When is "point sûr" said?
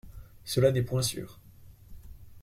0.81-1.39